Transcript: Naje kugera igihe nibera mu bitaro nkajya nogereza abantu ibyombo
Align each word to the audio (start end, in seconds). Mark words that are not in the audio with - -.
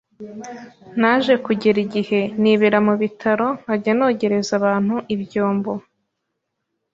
Naje 0.99 1.33
kugera 1.45 1.77
igihe 1.85 2.19
nibera 2.41 2.77
mu 2.87 2.93
bitaro 3.01 3.47
nkajya 3.59 3.91
nogereza 3.97 4.51
abantu 4.59 4.95
ibyombo 5.13 5.71